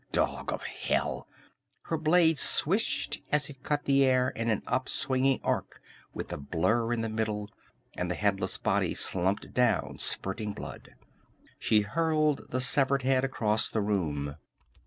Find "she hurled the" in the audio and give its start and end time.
11.59-12.61